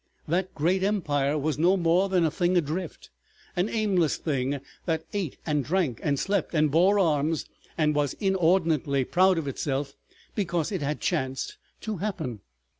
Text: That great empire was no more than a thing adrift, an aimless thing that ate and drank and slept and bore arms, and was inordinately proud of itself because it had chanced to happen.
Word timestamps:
That 0.27 0.55
great 0.55 0.81
empire 0.81 1.37
was 1.37 1.59
no 1.59 1.77
more 1.77 2.09
than 2.09 2.25
a 2.25 2.31
thing 2.31 2.57
adrift, 2.57 3.11
an 3.55 3.69
aimless 3.69 4.17
thing 4.17 4.59
that 4.87 5.05
ate 5.13 5.37
and 5.45 5.63
drank 5.63 5.99
and 6.01 6.19
slept 6.19 6.55
and 6.55 6.71
bore 6.71 6.97
arms, 6.97 7.45
and 7.77 7.93
was 7.93 8.13
inordinately 8.15 9.03
proud 9.05 9.37
of 9.37 9.47
itself 9.47 9.93
because 10.33 10.71
it 10.71 10.81
had 10.81 11.01
chanced 11.01 11.57
to 11.81 11.97
happen. 11.97 12.39